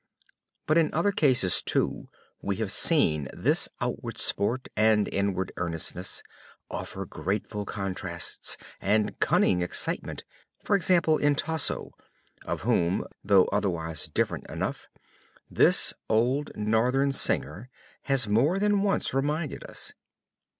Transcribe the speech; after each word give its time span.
But 0.65 0.79
in 0.79 0.91
other 0.95 1.11
cases 1.11 1.61
too, 1.61 2.09
we 2.41 2.55
have 2.55 2.71
seen 2.71 3.27
this 3.33 3.69
outward 3.79 4.17
sport 4.17 4.67
and 4.75 5.07
inward 5.13 5.51
earnestness 5.57 6.23
offer 6.71 7.05
grateful 7.05 7.65
contrasts, 7.65 8.57
and 8.81 9.19
cunning 9.19 9.61
excitement; 9.61 10.23
for 10.63 10.75
example, 10.75 11.19
in 11.19 11.35
Tasso; 11.35 11.91
of 12.43 12.61
whom, 12.61 13.05
though 13.23 13.45
otherwise 13.51 14.07
different 14.07 14.49
enough, 14.49 14.87
this 15.51 15.93
old 16.09 16.49
Northern 16.55 17.11
Singer 17.11 17.69
has 18.05 18.27
more 18.27 18.57
than 18.57 18.81
once 18.81 19.13
reminded 19.13 19.63
us. 19.69 19.93